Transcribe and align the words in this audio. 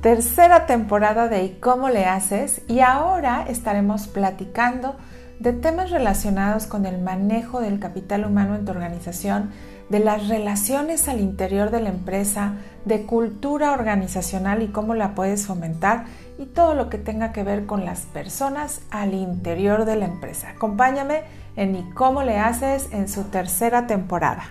tercera 0.00 0.66
temporada 0.66 1.28
de 1.28 1.44
¿Y 1.44 1.50
cómo 1.60 1.88
le 1.88 2.06
haces? 2.06 2.62
Y 2.68 2.80
ahora 2.80 3.44
estaremos 3.48 4.06
platicando 4.06 4.96
de 5.40 5.52
temas 5.52 5.90
relacionados 5.90 6.66
con 6.66 6.86
el 6.86 7.00
manejo 7.00 7.60
del 7.60 7.78
capital 7.78 8.24
humano 8.24 8.54
en 8.56 8.64
tu 8.64 8.72
organización, 8.72 9.50
de 9.88 10.00
las 10.00 10.28
relaciones 10.28 11.08
al 11.08 11.20
interior 11.20 11.70
de 11.70 11.80
la 11.80 11.88
empresa, 11.88 12.54
de 12.84 13.02
cultura 13.02 13.72
organizacional 13.72 14.62
y 14.62 14.68
cómo 14.68 14.94
la 14.94 15.14
puedes 15.14 15.46
fomentar 15.46 16.04
y 16.38 16.46
todo 16.46 16.74
lo 16.74 16.90
que 16.90 16.98
tenga 16.98 17.32
que 17.32 17.42
ver 17.42 17.66
con 17.66 17.84
las 17.84 18.00
personas 18.02 18.82
al 18.90 19.14
interior 19.14 19.84
de 19.84 19.96
la 19.96 20.06
empresa. 20.06 20.50
Acompáñame 20.50 21.22
en 21.56 21.74
¿Y 21.74 21.90
cómo 21.90 22.22
le 22.22 22.38
haces? 22.38 22.88
en 22.92 23.08
su 23.08 23.24
tercera 23.24 23.86
temporada. 23.86 24.44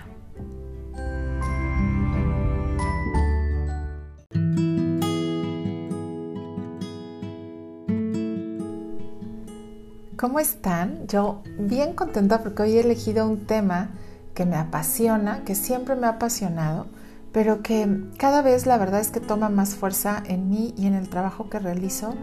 ¿Cómo 10.18 10.40
están? 10.40 11.06
Yo 11.06 11.42
bien 11.60 11.92
contenta 11.92 12.42
porque 12.42 12.64
hoy 12.64 12.72
he 12.76 12.80
elegido 12.80 13.24
un 13.24 13.46
tema 13.46 13.90
que 14.34 14.46
me 14.46 14.56
apasiona, 14.56 15.44
que 15.44 15.54
siempre 15.54 15.94
me 15.94 16.08
ha 16.08 16.10
apasionado, 16.10 16.88
pero 17.30 17.62
que 17.62 18.02
cada 18.16 18.42
vez 18.42 18.66
la 18.66 18.78
verdad 18.78 18.98
es 18.98 19.12
que 19.12 19.20
toma 19.20 19.48
más 19.48 19.76
fuerza 19.76 20.20
en 20.26 20.50
mí 20.50 20.74
y 20.76 20.88
en 20.88 20.94
el 20.94 21.08
trabajo 21.08 21.48
que 21.48 21.60
realizo 21.60 22.16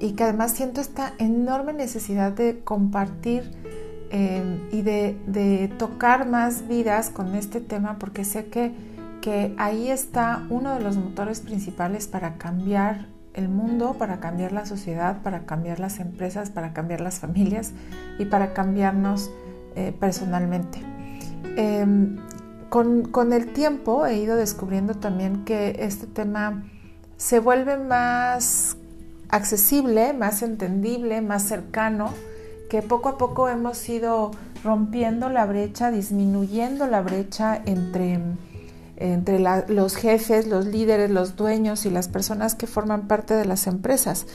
y 0.00 0.12
que 0.12 0.24
además 0.24 0.52
siento 0.52 0.80
esta 0.80 1.12
enorme 1.18 1.74
necesidad 1.74 2.32
de 2.32 2.60
compartir 2.64 3.50
eh, 4.10 4.68
y 4.72 4.80
de, 4.80 5.70
tocar 5.78 6.26
más 6.26 6.66
vidas 6.68 7.10
con 7.10 7.34
este 7.34 7.60
tema 7.60 7.98
porque 7.98 8.24
sé 8.24 8.46
que, 8.46 8.72
que 9.20 9.54
ahí 9.58 9.90
está 9.90 10.46
uno 10.48 10.72
de 10.72 10.80
los 10.80 10.96
motores 10.96 11.40
principales 11.40 12.06
para 12.06 12.38
cambiar 12.38 13.11
el 13.34 13.48
mundo, 13.48 13.94
para 13.98 14.20
cambiar 14.20 14.52
la 14.52 14.66
sociedad, 14.66 15.22
para 15.22 15.46
cambiar 15.46 15.80
las 15.80 16.00
empresas, 16.00 16.50
para 16.50 16.72
cambiar 16.72 17.00
las 17.00 17.18
familias 17.18 17.72
y 18.18 18.26
para 18.26 18.52
cambiarnos 18.52 19.30
eh, 19.74 19.94
personalmente. 19.98 20.80
Em, 21.56 22.18
con, 22.68 23.32
el 23.32 23.52
tiempo 23.52 24.06
he 24.06 24.16
ido 24.16 24.36
descubriendo 24.36 24.94
también 24.94 25.44
que 25.44 25.76
este 25.80 26.06
tema 26.06 26.64
se 27.18 27.38
vuelve 27.38 27.76
más 27.76 28.76
accesible, 29.28 30.14
más 30.14 30.42
entendible, 30.42 31.20
más 31.20 31.42
cercano, 31.42 32.10
que 32.70 32.80
poco 32.80 33.10
a 33.10 33.18
poco 33.18 33.48
hemos 33.48 33.86
ido 33.88 34.30
rompiendo 34.64 35.28
la 35.28 35.44
brecha, 35.44 35.90
disminuyendo 35.90 36.86
la 36.86 37.02
brecha 37.02 37.60
entre 37.66 38.18
entre 39.02 39.40
los 39.40 39.96
jefes, 39.96 40.46
los 40.46 40.66
líderes, 40.66 41.10
los 41.10 41.34
dueños 41.36 41.86
y 41.86 41.90
las 41.90 42.08
personas 42.08 42.54
que 42.54 42.66
forman 42.66 43.08
parte 43.08 43.34
de 43.34 43.44
las 43.44 43.66
empresas. 43.66 44.26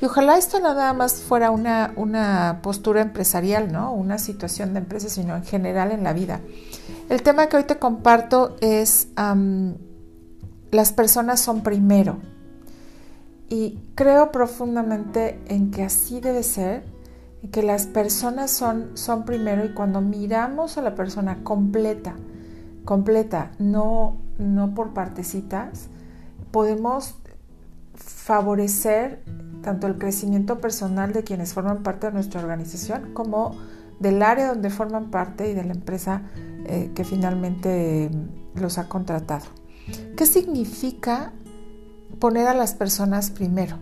Y 0.00 0.04
ojalá 0.04 0.36
esto 0.36 0.60
no 0.60 0.74
nada 0.74 0.92
más 0.92 1.22
fuera 1.22 1.50
una, 1.50 1.92
una 1.96 2.60
postura 2.62 3.00
empresarial, 3.00 3.72
¿no? 3.72 3.92
Una 3.92 4.18
situación 4.18 4.74
de 4.74 4.80
empresa, 4.80 5.08
sino 5.08 5.36
en 5.36 5.44
general 5.44 5.90
en 5.92 6.04
la 6.04 6.12
vida. 6.12 6.40
El 7.08 7.22
tema 7.22 7.46
que 7.46 7.56
hoy 7.56 7.64
te 7.64 7.78
comparto 7.78 8.56
es 8.60 9.08
las 10.70 10.92
personas 10.92 11.40
son 11.40 11.62
primero. 11.62 12.18
Y 13.48 13.78
creo 13.94 14.32
profundamente 14.32 15.40
en 15.46 15.70
que 15.70 15.84
así 15.84 16.20
debe 16.20 16.42
ser, 16.42 16.84
en 17.42 17.50
que 17.50 17.62
las 17.62 17.86
personas 17.86 18.50
son, 18.50 18.96
son 18.96 19.24
primero 19.24 19.64
y 19.64 19.72
cuando 19.72 20.00
miramos 20.00 20.78
a 20.78 20.82
la 20.82 20.94
persona 20.94 21.44
completa, 21.44 22.16
completa, 22.86 23.50
no, 23.58 24.16
no 24.38 24.74
por 24.74 24.94
partecitas, 24.94 25.88
podemos 26.50 27.16
favorecer 27.94 29.22
tanto 29.62 29.86
el 29.86 29.98
crecimiento 29.98 30.60
personal 30.60 31.12
de 31.12 31.24
quienes 31.24 31.52
forman 31.52 31.82
parte 31.82 32.06
de 32.06 32.14
nuestra 32.14 32.40
organización 32.40 33.12
como 33.12 33.56
del 33.98 34.22
área 34.22 34.48
donde 34.48 34.70
forman 34.70 35.10
parte 35.10 35.50
y 35.50 35.54
de 35.54 35.64
la 35.64 35.72
empresa 35.72 36.22
eh, 36.64 36.92
que 36.94 37.04
finalmente 37.04 38.10
los 38.54 38.78
ha 38.78 38.88
contratado. 38.88 39.46
¿Qué 40.16 40.24
significa 40.24 41.32
poner 42.18 42.46
a 42.46 42.54
las 42.54 42.74
personas 42.74 43.30
primero? 43.30 43.78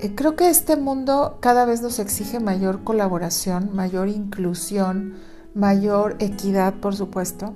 Eh, 0.00 0.14
creo 0.14 0.36
que 0.36 0.48
este 0.48 0.76
mundo 0.76 1.38
cada 1.40 1.64
vez 1.64 1.82
nos 1.82 1.98
exige 1.98 2.38
mayor 2.38 2.84
colaboración, 2.84 3.74
mayor 3.74 4.08
inclusión, 4.08 5.14
mayor 5.54 6.16
equidad, 6.20 6.74
por 6.74 6.94
supuesto. 6.94 7.54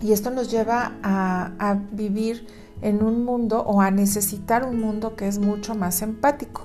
Y 0.00 0.12
esto 0.12 0.30
nos 0.30 0.50
lleva 0.50 0.92
a, 1.02 1.78
vivir 1.92 2.46
en 2.82 3.02
un 3.02 3.24
mundo 3.24 3.62
o 3.62 3.80
a 3.80 3.90
necesitar 3.90 4.64
un 4.64 4.80
mundo 4.80 5.16
que 5.16 5.26
es 5.26 5.38
mucho 5.38 5.74
más 5.74 6.02
empático, 6.02 6.64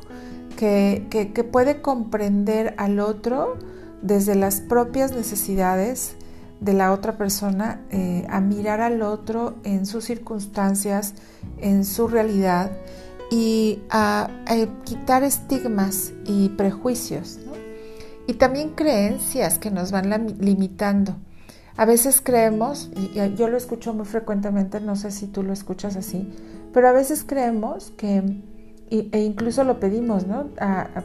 que, 0.57 1.49
puede 1.51 1.81
comprender 1.81 2.75
al 2.77 2.99
otro 2.99 3.57
desde 4.01 4.35
las 4.35 4.61
propias 4.61 5.11
necesidades 5.13 6.15
de 6.59 6.73
la 6.73 6.93
otra 6.93 7.17
persona, 7.17 7.81
eh, 7.89 8.25
a 8.29 8.39
mirar 8.39 8.79
al 8.79 9.01
otro 9.01 9.55
en 9.63 9.85
sus 9.85 10.05
circunstancias, 10.05 11.15
en 11.59 11.83
su 11.83 12.07
realidad 12.07 12.71
y 13.31 13.81
a, 13.89 14.29
quitar 14.85 15.23
estigmas 15.23 16.13
y 16.25 16.49
prejuicios 16.49 17.39
y 18.27 18.33
también 18.33 18.69
creencias 18.69 19.57
que 19.57 19.71
nos 19.71 19.91
van 19.91 20.37
limitando. 20.39 21.15
A 21.75 21.85
veces 21.85 22.21
creemos, 22.21 22.91
y 22.95 23.35
yo 23.35 23.47
lo 23.47 23.57
escucho 23.57 23.93
muy 23.93 24.05
frecuentemente, 24.05 24.79
no 24.79 24.95
sé 24.95 25.09
si 25.09 25.27
tú 25.27 25.41
lo 25.41 25.53
escuchas 25.53 25.95
así, 25.95 26.31
pero 26.71 26.87
a 26.87 26.91
veces 26.91 27.23
creemos 27.23 27.91
que, 27.97 28.41
e 28.89 29.19
incluso 29.19 29.63
lo 29.63 29.79
pedimos, 29.79 30.27
¿no? 30.27 30.49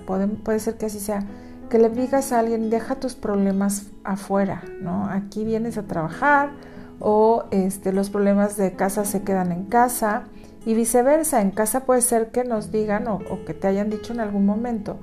puede, 0.07 0.61
ser 0.61 0.77
que 0.77 0.87
así 0.87 1.01
sea, 1.01 1.25
que 1.71 1.79
le 1.79 1.89
digas 1.89 2.33
a 2.33 2.41
alguien, 2.41 2.69
deja 2.69 2.97
tus 2.97 3.15
problemas 3.15 3.87
afuera, 4.05 4.63
¿no? 4.81 5.07
Aquí 5.07 5.45
vienes 5.45 5.79
a 5.79 5.83
trabajar 5.83 6.51
o 6.99 7.45
este, 7.51 7.93
los 7.93 8.11
problemas 8.11 8.57
de 8.57 8.73
casa 8.73 9.05
se 9.05 9.23
quedan 9.23 9.53
en 9.53 9.65
casa 9.67 10.25
y 10.65 10.75
viceversa. 10.75 11.43
En 11.43 11.51
casa 11.51 11.85
puede 11.85 12.01
ser 12.01 12.31
que 12.31 12.45
nos 12.45 12.73
digan 12.73 13.07
o, 13.07 13.17
o 13.31 13.45
que 13.45 13.53
te 13.53 13.69
hayan 13.69 13.91
dicho 13.91 14.15
en 14.15 14.21
algún 14.21 14.47
momento, 14.47 14.97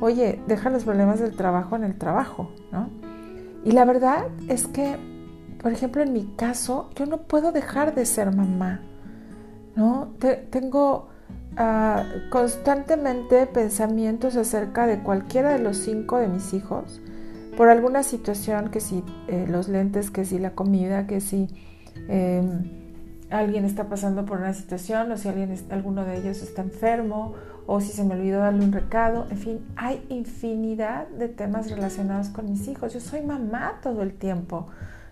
oye, 0.00 0.40
deja 0.48 0.70
los 0.70 0.84
problemas 0.84 1.20
del 1.20 1.36
trabajo 1.36 1.76
en 1.76 1.84
el 1.84 1.96
trabajo, 1.96 2.50
¿no? 2.72 3.07
Y 3.68 3.72
la 3.72 3.84
verdad 3.84 4.28
es 4.48 4.66
que, 4.66 4.96
por 5.60 5.72
ejemplo, 5.72 6.02
en 6.02 6.14
mi 6.14 6.24
caso, 6.24 6.88
yo 6.96 7.04
no 7.04 7.18
puedo 7.18 7.52
dejar 7.52 7.94
de 7.94 8.06
ser 8.06 8.34
mamá, 8.34 8.80
¿no? 9.76 10.08
tengo 10.48 11.08
ah, 11.58 12.02
constantemente 12.30 13.46
pensamientos 13.46 14.36
acerca 14.36 14.86
de 14.86 15.00
cualquiera 15.00 15.52
de 15.52 15.58
los 15.58 15.76
cinco 15.76 16.16
de 16.16 16.28
mis 16.28 16.54
hijos, 16.54 17.02
por 17.58 17.68
alguna 17.68 18.04
situación, 18.04 18.70
que 18.70 18.80
si 18.80 19.04
eh, 19.26 19.46
los 19.46 19.68
lentes, 19.68 20.10
que 20.10 20.24
si 20.24 20.38
la 20.38 20.52
comida, 20.52 21.06
que 21.06 21.20
si 21.20 21.48
em, 22.08 22.87
alguien 23.30 23.64
está 23.64 23.88
pasando 23.88 24.24
por 24.24 24.38
una 24.38 24.54
situación 24.54 25.12
o 25.12 25.16
si 25.16 25.28
alguien, 25.28 25.54
alguno 25.70 26.04
de 26.04 26.18
ellos 26.18 26.42
está 26.42 26.62
enfermo 26.62 27.34
o 27.66 27.80
si 27.80 27.92
se 27.92 28.02
me 28.02 28.14
olvidó 28.14 28.40
darle 28.40 28.64
un 28.64 28.72
recado, 28.72 29.26
en 29.30 29.36
fin, 29.36 29.66
hay 29.76 30.04
infinidad 30.08 31.06
de 31.08 31.28
temas 31.28 31.70
relacionados 31.70 32.28
con 32.30 32.50
mis 32.50 32.66
hijos. 32.66 32.94
Yo 32.94 33.00
soy 33.00 33.20
mamá 33.20 33.80
todo 33.82 34.02
el 34.02 34.14
tiempo. 34.14 34.68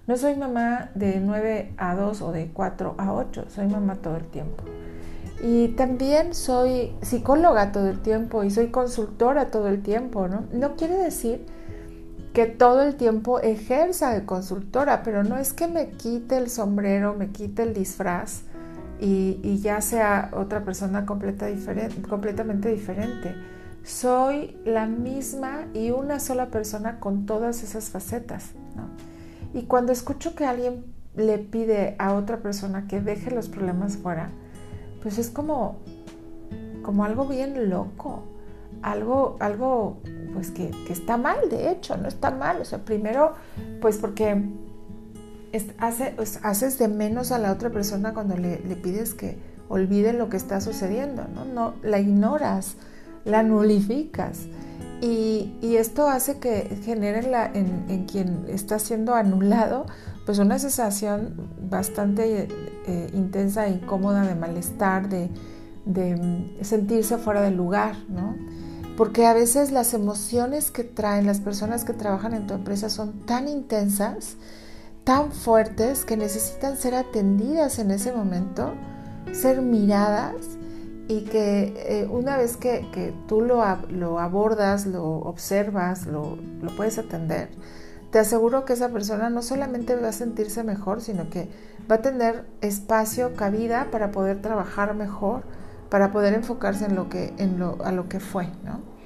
No 0.07 0.17
soy 0.17 0.37
mamá 0.37 0.91
de 0.95 1.21
9 1.21 1.75
a 1.77 1.95
2 1.95 2.23
o 2.23 2.33
de 2.33 2.49
4 2.53 2.95
a 2.97 3.13
8, 3.13 3.47
soy 3.49 3.67
mamá 3.67 3.97
todo 3.97 4.17
el 4.17 4.25
tiempo. 4.25 4.65
Y 5.43 5.69
también 5.69 6.33
soy 6.33 6.95
psicóloga 7.03 7.73
todo 7.73 7.89
el 7.89 8.01
tiempo 8.01 8.43
y 8.43 8.51
soy 8.51 8.69
consultora 8.69 9.51
todo 9.51 9.69
el 9.69 9.83
tiempo, 9.83 10.29
¿no? 10.29 10.45
No 10.53 10.77
quiere 10.77 10.97
decir 10.97 11.45
que 12.37 12.45
todo 12.45 12.83
el 12.83 12.97
tiempo 12.97 13.41
ejerza 13.41 14.13
de 14.13 14.27
consultora, 14.27 15.03
pero 15.03 15.25
no 15.25 15.39
es 15.39 15.55
que 15.55 15.69
me 15.69 15.89
quite 15.89 16.37
el 16.37 16.51
sombrero, 16.51 17.15
me 17.15 17.31
quite 17.31 17.63
el 17.63 17.73
disfraz 17.73 18.43
y, 19.01 19.59
ya 19.63 19.81
sea 19.81 20.29
otra 20.35 20.63
persona 20.63 21.07
completamente 21.07 22.69
diferente. 22.69 23.35
Soy 23.85 24.55
la 24.67 24.85
misma 24.85 25.65
y 25.73 25.93
una 25.93 26.21
sola 26.21 26.49
persona 26.49 27.01
con 27.01 27.25
todas 27.25 27.63
esas 27.63 27.89
facetas. 27.89 28.51
Y 29.55 29.63
cuando 29.63 29.93
escucho 29.93 30.35
que 30.35 30.45
alguien 30.45 30.85
le 31.15 31.39
pide 31.39 31.97
a 31.99 32.13
otra 32.13 32.41
persona 32.41 32.87
que 32.87 33.01
deje 33.01 33.31
los 33.31 33.49
problemas 33.49 33.97
fuera, 33.97 34.29
pues 35.03 35.17
es 35.17 35.31
como, 35.31 35.79
como 36.83 37.07
algo 37.07 37.27
bien 37.27 37.71
loco, 37.71 38.25
algo, 38.83 39.39
algo 39.41 40.03
pues 40.37 40.51
que, 40.51 40.71
que 40.87 40.93
está 40.93 41.17
mal, 41.17 41.49
de 41.49 41.71
hecho, 41.71 41.97
no 41.97 42.09
está 42.09 42.31
mal. 42.31 42.61
O 42.61 42.65
sea, 42.67 42.85
primero, 42.85 43.33
pues 43.81 43.97
porque 43.97 44.39
haces 46.43 46.79
de 46.79 46.89
menos 46.89 47.33
a 47.33 47.39
la 47.39 47.53
otra 47.53 47.71
persona 47.71 48.13
cuando 48.13 48.37
le, 48.37 48.59
pides 48.83 49.15
que 49.15 49.39
olvide 49.71 50.13
lo 50.13 50.29
que 50.29 50.37
está 50.37 50.61
sucediendo, 50.61 51.25
¿no? 51.35 51.47
no 51.47 51.75
la 51.83 51.99
ignoras, 52.01 52.75
la 53.25 53.43
nulificas. 53.43 54.41
Y, 55.01 55.55
esto 55.63 56.07
hace 56.07 56.39
que 56.39 56.79
genere 56.85 57.27
en, 57.55 58.05
quien 58.05 58.45
está 58.49 58.79
siendo 58.79 59.15
anulado 59.15 59.87
pues 60.27 60.39
una 60.39 60.59
sensación 60.59 61.35
bastante 61.71 62.49
eh, 62.87 63.11
intensa 63.15 63.67
e 63.67 63.71
incómoda 63.71 64.27
de 64.27 64.35
malestar, 64.35 65.09
de, 65.09 65.31
de 65.87 66.53
sentirse 66.61 67.17
fuera 67.17 67.41
del 67.41 67.57
lugar, 67.57 67.95
¿no? 68.11 68.35
Porque 68.97 69.27
a 69.27 69.35
veces 69.35 69.73
las 69.73 69.93
emociones 69.93 70.71
que 70.71 70.85
traen 70.85 71.27
las 71.27 71.41
personas 71.41 71.85
que 71.85 71.93
trabajan 71.93 72.33
en 72.33 72.47
tu 72.47 72.55
empresa 72.55 72.89
son 72.89 73.27
tan 73.27 73.47
intensas, 73.47 74.37
tan 75.05 75.33
fuertes, 75.33 76.05
que 76.05 76.17
necesitan 76.17 76.77
ser 76.77 76.95
atendidas 76.95 77.79
en 77.79 77.91
ese 77.91 78.13
momento, 78.13 78.73
ser 79.33 79.61
miradas 79.61 80.35
y 81.09 81.23
que 81.25 81.75
eh, 81.77 82.09
una 82.11 82.37
vez 82.37 82.57
que, 82.57 83.15
tú 83.29 83.43
lo, 83.43 83.63
abordas, 83.63 84.87
lo 84.87 85.05
observas, 85.05 86.07
lo, 86.07 86.37
lo 86.63 86.75
puedes 86.75 86.99
atender, 86.99 87.51
te 88.11 88.19
aseguro 88.19 88.65
que 88.65 88.73
esa 88.73 88.89
persona 88.89 89.31
no 89.31 89.43
solamente 89.43 89.95
va 89.95 90.09
a 90.09 90.13
sentirse 90.13 90.65
mejor, 90.65 91.01
sino 91.03 91.29
que 91.29 91.49
va 91.91 91.97
a 91.97 92.03
tener 92.03 92.47
espacio, 92.61 93.35
cabida 93.35 93.89
para 93.91 94.11
poder 94.11 94.41
trabajar 94.41 94.95
mejor, 94.95 95.43
para 95.89 96.13
poder 96.13 96.35
enfocarse 96.35 96.87
en 96.87 96.95
lo 96.95 97.09
que, 97.09 97.33
en 97.39 97.59
lo, 97.59 97.79
a 97.85 97.93
lo 97.93 98.09
que 98.09 98.21
fue, 98.21 98.49
¿no? 98.65 98.97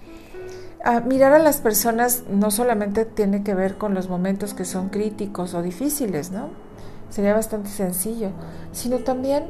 mirar 1.06 1.32
a 1.34 1.38
las 1.38 1.60
personas 1.60 2.24
no 2.30 2.50
solamente 2.50 3.04
tiene 3.04 3.42
que 3.42 3.54
ver 3.54 3.76
con 3.76 3.94
los 3.94 4.08
momentos 4.08 4.54
que 4.54 4.64
son 4.64 4.88
críticos 4.88 5.54
o 5.54 5.62
difíciles, 5.62 6.30
¿no? 6.30 6.48
Sería 7.10 7.34
bastante 7.34 7.68
sencillo, 7.68 8.30
sino 8.72 8.98
también 8.98 9.44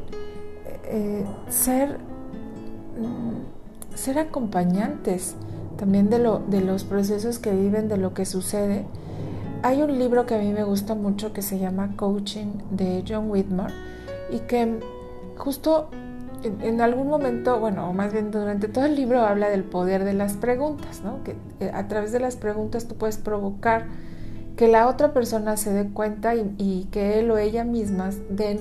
eh, 0.85 1.25
ser, 1.49 1.99
mm, 2.99 3.95
ser 3.95 4.19
acompañantes 4.19 5.37
también 5.77 6.11
de, 6.11 6.19
lo, 6.19 6.41
de 6.41 6.61
los 6.61 6.85
procesos 6.85 7.39
que 7.39 7.53
viven, 7.53 7.89
de 7.89 7.97
lo 7.97 8.13
que 8.13 8.27
sucede. 8.27 8.87
Hay 9.63 9.83
un 9.83 9.99
libro 9.99 10.27
que 10.27 10.35
a 10.35 10.39
mí 10.39 10.53
me 10.53 10.65
gusta 10.65 10.95
mucho 10.95 11.33
que 11.33 11.43
se 11.43 11.59
llama 11.59 11.95
Coaching 11.97 12.49
de 12.71 13.05
John 13.07 13.31
Whitmore 13.31 13.73
y 14.31 14.41
que 14.41 14.81
justo 15.37 15.91
en, 16.43 16.81
algún 16.81 17.09
momento, 17.09 17.59
bueno, 17.59 17.89
o 17.89 17.93
más 17.93 18.13
bien 18.13 18.31
durante 18.31 18.69
todo 18.69 18.85
el 18.87 18.97
libro 18.97 19.21
habla 19.21 19.49
del 19.49 19.65
poder 19.65 20.05
de 20.05 20.15
las 20.15 20.35
preguntas, 20.35 21.03
¿no? 21.05 21.23
Que 21.25 21.37
eh, 21.61 21.71
a 21.73 21.89
través 21.89 22.13
de 22.13 22.21
las 22.21 22.37
preguntas 22.37 22.87
tú 22.87 22.97
puedes 22.97 23.19
provocar 23.19 23.87
que 24.57 24.69
la 24.69 24.89
otra 24.89 25.13
persona 25.13 25.57
se 25.57 25.73
dé 25.73 25.89
cuenta 25.89 26.35
y, 26.35 26.89
que 26.91 27.19
él 27.19 27.31
o 27.31 27.39
ella 27.39 27.65
mismas 27.65 28.19
den 28.29 28.61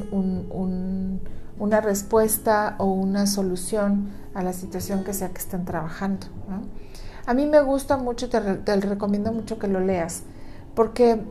una 1.57 1.81
respuesta 1.81 2.75
o 2.77 2.85
una 2.85 3.27
solución 3.27 4.09
a 4.33 4.43
la 4.43 4.53
situación 4.53 5.03
que 5.03 5.13
sea 5.13 5.29
que 5.29 5.39
estén 5.39 5.65
trabajando. 5.65 6.27
A 7.25 7.33
mí 7.33 7.45
me 7.45 7.61
gusta 7.61 7.97
mucho, 7.97 8.29
te, 8.29 8.39
te 8.39 8.75
recomiendo 8.77 9.33
mucho 9.33 9.59
que 9.59 9.67
lo 9.67 9.81
leas, 9.81 10.23
porque 10.73 11.21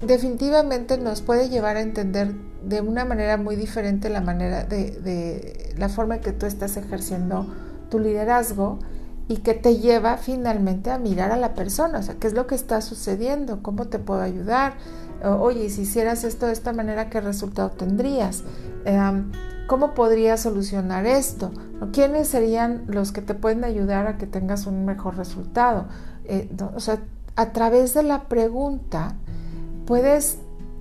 definitivamente 0.00 0.98
nos 0.98 1.22
puede 1.22 1.48
llevar 1.48 1.76
a 1.76 1.80
entender 1.80 2.34
de 2.64 2.80
una 2.80 3.04
manera 3.04 3.36
muy 3.36 3.56
diferente 3.56 4.08
la 4.08 4.20
manera 4.20 4.64
de, 4.64 5.74
la 5.76 5.88
forma 5.88 6.16
en 6.16 6.20
que 6.20 6.32
tú 6.32 6.46
estás 6.46 6.76
ejerciendo 6.76 7.46
tu 7.90 7.98
liderazgo 7.98 8.78
y 9.28 9.38
que 9.38 9.54
te 9.54 9.76
lleva 9.76 10.16
finalmente 10.16 10.90
a 10.90 10.98
mirar 10.98 11.32
a 11.32 11.36
la 11.36 11.54
persona, 11.54 11.98
o 11.98 12.02
sea, 12.02 12.14
qué 12.14 12.26
es 12.26 12.32
lo 12.32 12.46
que 12.46 12.54
está 12.54 12.80
sucediendo, 12.80 13.62
cómo 13.62 13.86
te 13.86 13.98
puedo 13.98 14.22
ayudar, 14.22 14.74
oye, 15.22 15.68
si 15.68 15.82
hicieras 15.82 16.24
esto 16.24 16.46
de 16.46 16.52
esta 16.52 16.72
manera, 16.72 17.10
¿qué 17.10 17.20
resultado 17.20 17.70
tendrías? 17.70 18.42
Em, 18.84 19.30
¿Cómo 19.66 19.92
podrías 19.92 20.40
solucionar 20.40 21.04
esto? 21.04 21.52
¿Quiénes 21.92 22.28
serían 22.28 22.84
los 22.86 23.12
que 23.12 23.20
te 23.20 23.34
pueden 23.34 23.64
ayudar 23.64 24.06
a 24.06 24.16
que 24.16 24.26
tengas 24.26 24.66
un 24.66 24.86
mejor 24.86 25.18
resultado? 25.18 25.88
Eh, 26.24 26.50
o 26.74 26.80
sea, 26.80 27.00
a 27.36 27.52
través 27.52 27.92
de 27.92 28.02
la 28.02 28.28
pregunta, 28.28 29.16
puedes 29.88 30.36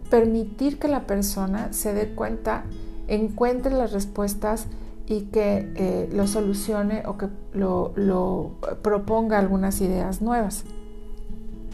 permitir 0.10 0.80
que 0.80 0.90
la 0.90 1.08
persona 1.08 1.72
se 1.72 1.94
dé 1.94 2.10
cuenta, 2.10 2.66
encuentre 3.08 3.74
las 3.74 3.94
respuestas 3.94 4.68
y 5.06 5.28
que 5.28 5.72
eh, 5.78 6.10
lo 6.12 6.28
solucione 6.28 7.04
o 7.06 7.18
que 7.18 7.30
lo, 7.54 8.52
proponga 8.82 9.40
algunas 9.40 9.80
ideas 9.80 10.22
nuevas. 10.22 10.66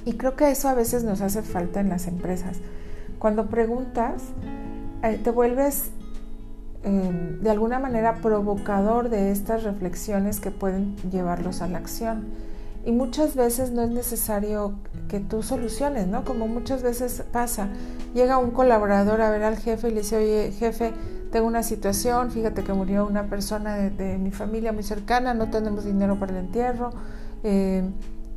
Y 0.06 0.14
creo 0.14 0.36
que 0.36 0.52
eso 0.52 0.70
a 0.70 0.76
veces 0.76 1.04
nos 1.04 1.22
hace 1.22 1.42
falta 1.42 1.80
en 1.80 1.90
las 1.90 2.06
empresas. 2.06 2.60
Cuando 3.18 3.48
preguntas, 3.48 4.22
eh, 5.02 5.20
te 5.24 5.32
vuelves 5.32 5.90
em, 6.84 7.40
de 7.42 7.50
alguna 7.50 7.80
manera 7.80 8.18
provocador 8.22 9.10
de 9.10 9.32
estas 9.32 9.64
reflexiones 9.64 10.40
que 10.40 10.52
pueden 10.52 10.96
llevarlos 11.10 11.64
a 11.64 11.68
la 11.68 11.80
acción. 11.80 12.26
Y 12.86 12.92
muchas 12.92 13.36
veces 13.36 13.72
no 13.72 13.82
es 13.84 13.90
necesario 13.90 14.74
que 15.08 15.20
tú 15.20 15.42
soluciones, 15.42 16.08
¿no? 16.08 16.26
Como 16.26 16.48
muchas 16.48 16.84
veces 16.84 17.24
pasa. 17.32 17.70
Llega 18.14 18.38
un 18.38 18.52
colaborador 18.52 19.22
a 19.22 19.30
ver 19.30 19.44
al 19.44 19.58
jefe 19.58 19.88
y 19.88 19.92
le 19.92 20.02
dice, 20.02 20.18
oye, 20.18 20.52
jefe, 20.52 20.94
tengo 21.32 21.48
una 21.48 21.64
situación, 21.64 22.30
fíjate 22.30 22.64
que 22.64 22.74
murió 22.74 23.08
una 23.08 23.28
persona 23.28 23.76
de, 23.76 24.18
mi 24.18 24.32
familia 24.32 24.74
muy 24.74 24.84
cercana, 24.84 25.34
no 25.34 25.50
tenemos 25.50 25.86
dinero 25.86 26.20
para 26.20 26.34
el 26.34 26.46
entierro. 26.46 26.92
Eh, 27.44 27.90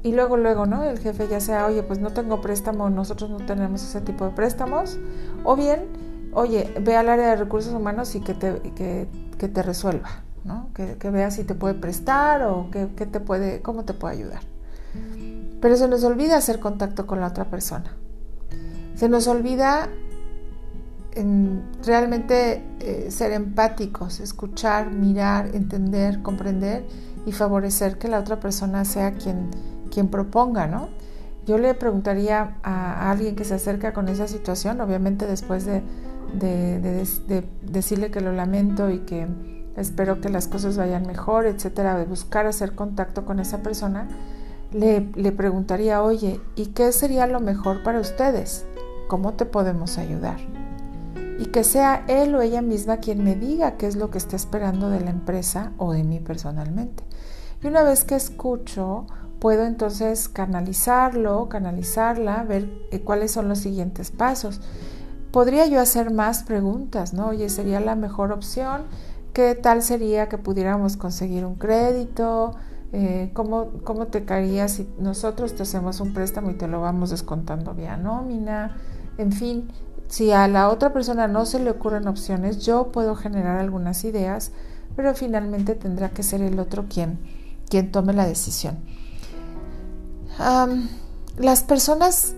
y 0.02 0.12
luego, 0.12 0.36
luego, 0.36 0.66
¿no? 0.66 0.84
El 0.84 0.98
jefe 1.00 1.26
ya 1.28 1.40
sea, 1.40 1.66
oye, 1.66 1.82
pues 1.82 1.98
no 1.98 2.12
tengo 2.12 2.40
préstamo, 2.40 2.88
nosotros 2.88 3.28
no 3.28 3.38
tenemos 3.38 3.82
ese 3.82 4.00
tipo 4.00 4.24
de 4.24 4.30
préstamos. 4.30 4.98
O 5.42 5.56
bien, 5.56 5.86
oye, 6.32 6.72
ve 6.80 6.96
al 6.96 7.08
área 7.08 7.30
de 7.30 7.36
recursos 7.36 7.74
humanos 7.74 8.14
y 8.14 8.20
que 8.20 8.34
te, 8.34 8.60
que, 8.76 9.08
que 9.36 9.48
te 9.48 9.62
resuelva, 9.62 10.22
que, 10.74 11.10
vea 11.10 11.30
si 11.30 11.44
te 11.44 11.54
puede 11.54 11.74
prestar 11.74 12.42
o 12.42 12.70
que, 12.70 12.86
te 12.86 13.20
puede, 13.20 13.62
cómo 13.62 13.84
te 13.84 13.94
puede 13.94 14.16
ayudar. 14.16 14.40
Pero 15.60 15.76
se 15.76 15.88
nos 15.88 16.04
olvida 16.04 16.36
hacer 16.36 16.60
contacto 16.60 17.06
con 17.06 17.20
la 17.20 17.28
otra 17.28 17.46
persona. 17.46 17.96
Se 18.94 19.08
nos 19.08 19.26
olvida 19.26 19.88
realmente 21.84 22.62
eh, 22.80 23.10
ser 23.10 23.32
empáticos, 23.32 24.20
escuchar, 24.20 24.90
mirar, 24.90 25.54
entender, 25.54 26.20
comprender 26.22 26.86
y 27.24 27.32
favorecer 27.32 27.96
que 27.98 28.08
la 28.08 28.18
otra 28.18 28.38
persona 28.38 28.84
sea 28.84 29.12
quien, 29.14 29.50
quien 29.90 30.08
proponga, 30.08 30.66
¿no? 30.66 30.90
Yo 31.46 31.56
le 31.58 31.72
preguntaría 31.74 32.58
a, 32.62 33.10
alguien 33.10 33.34
que 33.34 33.44
se 33.44 33.54
acerca 33.54 33.94
con 33.94 34.08
esa 34.08 34.28
situación, 34.28 34.80
obviamente 34.80 35.26
después 35.26 35.64
de 35.64 35.82
decirle 37.62 38.10
que 38.10 38.20
lo 38.20 38.32
lamento 38.32 38.90
y 38.90 39.00
que 39.00 39.26
espero 39.76 40.20
que 40.20 40.28
las 40.28 40.48
cosas 40.48 40.76
vayan 40.76 41.06
mejor, 41.06 41.46
etcétera, 41.46 41.96
de 41.96 42.04
buscar 42.04 42.46
hacer 42.46 42.74
contacto 42.74 43.24
con 43.24 43.40
esa 43.40 43.62
persona, 43.62 44.08
le, 44.72 45.32
preguntaría, 45.32 46.02
oye, 46.02 46.40
¿y 46.54 46.66
qué 46.66 46.92
sería 46.92 47.26
lo 47.26 47.40
mejor 47.40 47.82
para 47.82 48.00
ustedes? 48.00 48.66
¿Cómo 49.08 49.34
te 49.34 49.46
podemos 49.46 49.98
ayudar? 49.98 50.38
Y 51.38 51.46
que 51.46 51.64
sea 51.64 52.04
él 52.08 52.34
o 52.34 52.40
ella 52.40 52.62
misma 52.62 52.98
quien 52.98 53.22
me 53.22 53.36
diga 53.36 53.76
qué 53.76 53.86
es 53.86 53.96
lo 53.96 54.10
que 54.10 54.18
está 54.18 54.36
esperando 54.36 54.90
de 54.90 55.00
la 55.00 55.10
empresa 55.10 55.72
o 55.78 55.92
de 55.92 56.02
mí 56.02 56.18
personalmente. 56.20 57.04
Y 57.62 57.68
una 57.68 57.82
vez 57.82 58.04
que 58.04 58.16
escucho, 58.16 59.06
puedo 59.38 59.64
entonces 59.64 60.28
canalizarlo, 60.28 61.48
canalizarla, 61.48 62.42
ver 62.42 62.68
eh, 62.90 63.00
cuáles 63.00 63.32
son 63.32 63.48
los 63.48 63.58
siguientes 63.58 64.10
pasos. 64.10 64.60
Podría 65.30 65.66
yo 65.66 65.80
hacer 65.80 66.10
más 66.10 66.42
preguntas, 66.42 67.12
¿no? 67.12 67.28
Oye, 67.28 67.48
sería 67.50 67.80
la 67.80 67.94
mejor 67.94 68.32
opción 68.32 68.84
¿Qué 69.36 69.54
tal 69.54 69.82
sería 69.82 70.30
que 70.30 70.38
pudiéramos 70.38 70.96
conseguir 70.96 71.44
un 71.44 71.56
crédito? 71.56 72.54
Eh, 72.94 73.32
¿cómo, 73.34 73.70
¿Cómo 73.84 74.06
te 74.06 74.24
caería 74.24 74.66
si 74.66 74.88
nosotros 74.98 75.54
te 75.54 75.64
hacemos 75.64 76.00
un 76.00 76.14
préstamo 76.14 76.50
y 76.50 76.54
te 76.54 76.66
lo 76.66 76.80
vamos 76.80 77.10
descontando 77.10 77.74
vía 77.74 77.98
nómina? 77.98 78.78
En 79.18 79.32
fin, 79.32 79.68
si 80.08 80.32
a 80.32 80.48
la 80.48 80.70
otra 80.70 80.94
persona 80.94 81.28
no 81.28 81.44
se 81.44 81.58
le 81.58 81.68
ocurren 81.68 82.08
opciones, 82.08 82.64
yo 82.64 82.90
puedo 82.92 83.14
generar 83.14 83.58
algunas 83.58 84.04
ideas, 84.04 84.52
pero 84.96 85.14
finalmente 85.14 85.74
tendrá 85.74 86.08
que 86.08 86.22
ser 86.22 86.40
el 86.40 86.58
otro 86.58 86.86
quien, 86.88 87.18
quien 87.68 87.92
tome 87.92 88.14
la 88.14 88.24
decisión. 88.26 88.78
las 91.36 91.62
personas, 91.62 92.32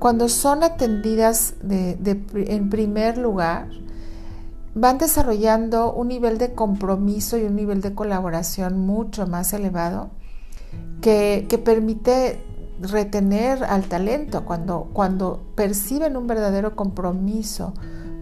cuando 0.00 0.28
son 0.28 0.64
atendidas 0.64 1.54
en 1.62 2.70
primer 2.70 3.18
lugar, 3.18 3.68
van 4.74 4.98
desarrollando 4.98 5.92
un 5.92 6.08
nivel 6.08 6.38
de 6.38 6.52
compromiso 6.52 7.38
y 7.38 7.44
un 7.44 7.54
nivel 7.54 7.80
de 7.80 7.94
colaboración 7.94 8.78
mucho 8.78 9.26
más 9.26 9.52
elevado 9.52 10.10
que, 11.00 11.46
permite 11.64 12.40
retener 12.80 13.62
al 13.64 13.84
talento 13.84 14.44
cuando, 14.44 14.88
cuando 14.92 15.44
perciben 15.54 16.16
un 16.16 16.26
verdadero 16.26 16.74
compromiso 16.74 17.72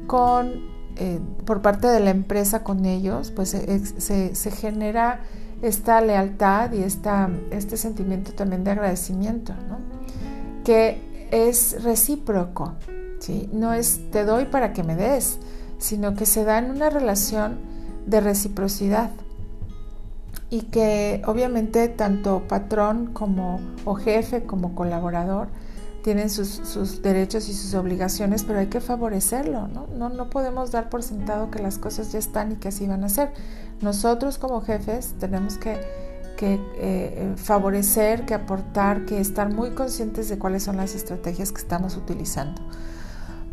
con, 0.07 0.53
eh, 0.97 1.21
por 1.47 1.63
parte 1.63 1.87
de 1.87 2.01
la 2.01 2.11
empresa 2.11 2.63
con 2.63 2.85
ellos, 2.85 3.31
pues 3.31 3.51
se, 3.51 4.35
se, 4.35 4.51
genera 4.51 5.21
esta 5.63 6.01
lealtad 6.01 6.73
y 6.73 6.83
esta, 6.83 7.31
este 7.51 7.77
sentimiento 7.77 8.33
también 8.33 8.65
de 8.65 8.73
agradecimiento, 8.73 9.55
que 10.65 11.29
es 11.31 11.83
recíproco, 11.83 12.75
¿sí? 13.21 13.49
no 13.53 13.73
es 13.73 14.11
te 14.11 14.25
doy 14.25 14.47
para 14.47 14.73
que 14.73 14.83
me 14.83 14.97
des, 14.97 15.39
sino 15.83 16.15
que 16.15 16.27
se 16.27 16.45
da 16.45 16.59
en 16.59 16.71
una 16.71 16.91
relación 16.91 17.59
de 18.07 18.21
reciprocidad 18.21 19.11
y 20.49 20.63
que 20.63 21.23
obviamente 21.27 21.89
tanto 21.89 22.47
patrón 22.47 23.11
como 23.13 23.61
o 23.85 23.95
jefe 23.95 24.45
como 24.45 24.75
colaborador 24.75 25.49
tienen 26.05 26.31
sus, 26.31 27.03
derechos 27.03 27.49
y 27.49 27.55
sus 27.55 27.75
obligaciones, 27.75 28.45
pero 28.45 28.59
hay 28.59 28.67
que 28.67 28.81
favorecerlo, 28.81 29.69
¿no? 29.69 29.87
¿no? 29.97 30.09
¿no? 30.09 30.31
podemos 30.31 30.71
dar 30.73 30.89
por 30.89 31.03
sentado 31.03 31.51
que 31.51 31.61
las 31.61 31.79
cosas 31.79 32.13
ya 32.13 32.19
están 32.19 32.53
y 32.53 32.57
que 32.57 32.69
así 32.69 32.87
van 32.87 33.05
a 33.05 33.09
ser. 33.09 33.33
Nosotros 33.81 34.39
como 34.39 34.61
jefes 34.61 35.15
tenemos 35.19 35.59
que, 35.59 35.81
eh, 36.45 37.35
favorecer, 37.37 38.27
que 38.27 38.35
aportar, 38.35 39.05
que 39.05 39.21
estar 39.21 39.53
muy 39.53 39.71
conscientes 39.71 40.29
de 40.29 40.39
cuáles 40.39 40.65
son 40.65 40.77
las 40.77 40.95
estrategias 40.95 41.53
que 41.53 41.59
estamos 41.59 41.97
utilizando. 41.97 42.61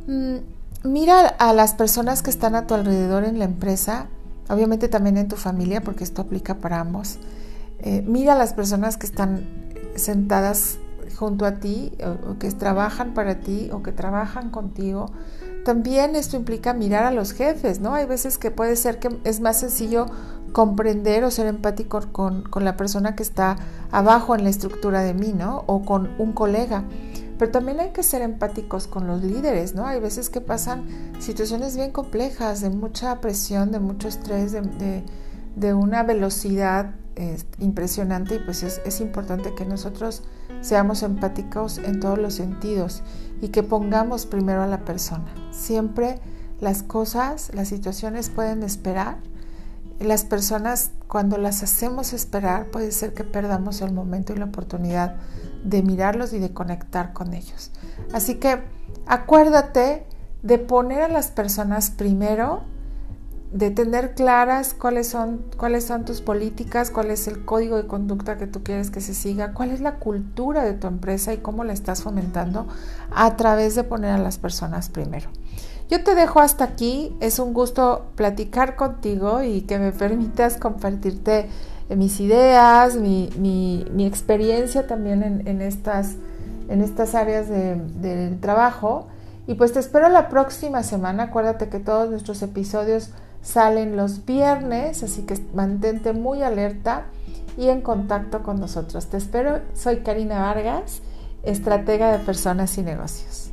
Mm, 0.08 0.59
mira 0.84 1.28
a 1.28 1.54
las 1.54 1.74
personas 1.74 2.22
que 2.22 2.30
están 2.30 2.56
a 2.56 2.68
tu 2.68 2.74
alrededor 2.74 3.24
en 3.24 3.40
la 3.40 3.46
empresa, 3.46 4.08
obviamente 4.50 4.88
también 4.88 5.18
en 5.18 5.28
tu 5.28 5.36
familia, 5.36 5.82
porque 5.82 6.04
esto 6.04 6.22
aplica 6.22 6.56
para 6.56 6.80
ambos. 6.80 7.18
Eh, 7.80 8.04
mira 8.06 8.34
a 8.34 8.38
las 8.38 8.54
personas 8.54 8.98
que 8.98 9.06
están 9.06 9.46
sentadas 9.96 10.80
junto 11.16 11.46
a 11.46 11.56
ti 11.56 11.92
que 12.40 12.50
trabajan 12.52 13.14
para 13.14 13.42
ti 13.42 13.70
o 13.74 13.84
que 13.84 13.92
trabajan 13.92 14.50
contigo. 14.50 15.12
También 15.66 16.16
esto 16.16 16.38
implica 16.38 16.74
mirar 16.74 17.04
a 17.04 17.12
los 17.12 17.34
jefes, 17.34 17.82
¿no? 17.82 17.94
Hay 17.94 18.06
veces 18.06 18.38
que 18.38 18.52
puede 18.52 18.78
ser 18.78 19.00
que 19.00 19.10
es 19.26 19.42
más 19.42 19.60
sencillo 19.60 20.06
comprender 20.54 21.26
o 21.26 21.32
ser 21.32 21.48
empático 21.48 22.02
con, 22.12 22.44
con 22.44 22.64
la 22.64 22.78
persona 22.78 23.16
que 23.16 23.24
está 23.24 23.58
abajo 23.92 24.34
en 24.34 24.46
la 24.46 24.50
estructura 24.50 25.02
de 25.02 25.14
mí, 25.14 25.34
¿no? 25.34 25.64
O 25.68 25.84
con 25.84 26.10
un 26.18 26.32
colega. 26.32 26.86
Pero 27.40 27.52
también 27.52 27.80
hay 27.80 27.92
que 27.92 28.04
ser 28.04 28.22
empáticos 28.22 28.86
con 28.86 29.08
los 29.08 29.24
líderes, 29.24 29.74
¿no? 29.74 29.88
Hay 29.88 30.02
veces 30.02 30.30
que 30.30 30.42
pasan 30.42 30.86
situaciones 31.20 31.78
bien 31.78 31.92
complejas, 31.92 32.60
de 32.60 32.70
mucha 32.70 33.22
presión, 33.22 33.72
de 33.72 33.80
mucho 33.80 34.10
estrés, 34.10 34.52
de, 34.52 35.06
de, 35.56 35.74
una 35.74 36.04
velocidad 36.04 36.96
impresionante 37.60 38.36
y 38.36 38.40
pues 38.40 38.64
es, 38.64 38.82
es 38.86 39.02
importante 39.02 39.54
que 39.56 39.66
nosotros 39.66 40.24
seamos 40.62 41.04
empáticos 41.04 41.78
en 41.78 42.00
todos 42.00 42.18
los 42.18 42.34
sentidos 42.34 43.04
y 43.42 43.50
que 43.50 43.64
pongamos 43.64 44.26
primero 44.26 44.62
a 44.62 44.68
la 44.68 44.84
persona. 44.84 45.34
Siempre 45.52 46.20
las 46.60 46.84
cosas, 46.84 47.52
las 47.54 47.70
situaciones 47.70 48.30
pueden 48.30 48.64
esperar. 48.64 49.18
Las 50.00 50.24
personas 50.24 50.92
cuando 51.08 51.38
las 51.38 51.64
hacemos 51.64 52.14
esperar 52.14 52.68
puede 52.68 52.92
ser 52.92 53.14
que 53.14 53.24
perdamos 53.24 53.82
el 53.82 53.94
momento 53.94 54.34
y 54.34 54.38
la 54.38 54.46
oportunidad 54.46 55.18
de 55.64 55.84
mirarlos 55.84 56.34
y 56.34 56.40
de 56.40 56.54
conectar 56.54 57.14
con 57.14 57.34
ellos. 57.34 57.72
Así 58.14 58.36
que 58.36 58.62
acuérdate 59.06 60.06
de 60.44 60.58
poner 60.58 61.02
a 61.02 61.08
las 61.08 61.28
personas 61.28 61.90
primero 61.92 62.64
de 63.52 63.72
tener 63.72 64.14
claras 64.14 64.76
cuáles 64.76 65.08
son, 65.08 65.44
cuáles 65.58 65.86
son 65.86 66.06
tus 66.06 66.22
políticas, 66.22 66.92
cuál 66.92 67.10
es 67.10 67.28
el 67.28 67.46
código 67.46 67.78
de 67.78 67.88
conducta 67.88 68.38
que 68.38 68.46
tú 68.46 68.64
quieres 68.64 68.92
que 68.92 69.02
se 69.02 69.14
siga, 69.14 69.54
cuál 69.54 69.72
es 69.72 69.82
la 69.82 69.96
cultura 69.96 70.64
de 70.64 70.74
tu 70.74 70.88
empresa 70.88 71.34
y 71.34 71.38
cómo 71.38 71.64
la 71.64 71.74
estás 71.74 72.04
fomentando 72.04 72.68
a 73.12 73.36
través 73.38 73.74
de 73.74 73.84
poner 73.84 74.12
a 74.12 74.20
las 74.20 74.38
personas 74.38 74.90
primero. 74.90 75.30
Yo 75.90 76.04
te 76.04 76.14
dejo 76.14 76.40
hasta 76.40 76.64
aquí, 76.64 77.18
es 77.20 77.40
un 77.40 77.54
gusto 77.56 78.12
platicar 78.16 78.76
contigo 78.76 79.42
y 79.42 79.62
que 79.62 79.80
me 79.80 79.92
permitas 79.92 80.58
compartirte 80.58 81.50
mis 81.96 82.20
ideas, 82.20 82.96
mi, 82.96 83.86
experiencia 84.00 84.88
también 84.88 85.44
en, 85.46 85.62
estas, 85.62 86.16
en 86.70 86.82
estas 86.82 87.16
áreas 87.16 87.48
del 87.50 88.40
trabajo. 88.40 89.08
Y 89.48 89.56
pues 89.56 89.74
te 89.74 89.80
espero 89.80 90.10
la 90.10 90.30
próxima 90.30 90.84
semana. 90.84 91.24
Acuérdate 91.24 91.70
que 91.70 91.80
todos 91.80 92.10
nuestros 92.10 92.42
episodios 92.44 93.10
salen 93.42 93.98
los 93.98 94.26
viernes, 94.26 95.02
así 95.02 95.24
que 95.24 95.36
mantente 95.54 96.14
muy 96.14 96.44
alerta 96.44 97.06
y 97.58 97.70
en 97.70 97.82
contacto 97.82 98.44
con 98.44 98.60
nosotros. 98.60 99.08
Te 99.08 99.18
espero, 99.18 99.60
soy 99.74 99.98
Karina 99.98 100.42
Vargas, 100.42 101.02
estratega 101.44 102.12
de 102.12 102.20
personas 102.20 102.78
y 102.78 102.84
negocios. 102.84 103.49